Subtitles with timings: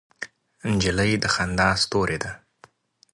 [0.71, 2.31] نجلۍ د خندا ستورې ده.